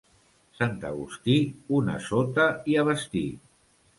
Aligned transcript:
Sant 0.59 0.79
Agustí, 0.89 1.35
una 1.81 1.97
sota 2.07 2.47
i 2.75 2.79
a 2.85 2.89
vestir. 2.91 3.27